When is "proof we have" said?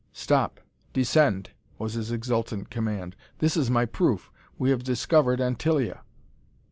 3.85-4.83